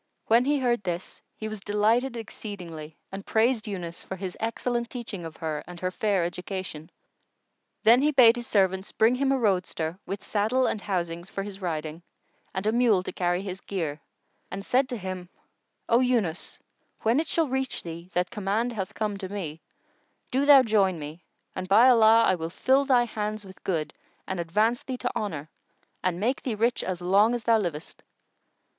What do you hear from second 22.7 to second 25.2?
thy hands with good and advance thee to